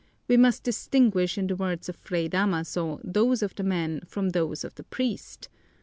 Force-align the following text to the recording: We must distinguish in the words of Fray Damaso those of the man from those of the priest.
We 0.27 0.35
must 0.35 0.63
distinguish 0.63 1.37
in 1.37 1.45
the 1.45 1.55
words 1.55 1.87
of 1.87 1.95
Fray 1.95 2.27
Damaso 2.27 2.99
those 3.03 3.43
of 3.43 3.53
the 3.53 3.61
man 3.61 4.01
from 4.07 4.29
those 4.31 4.63
of 4.63 4.73
the 4.73 4.83
priest. 4.83 5.47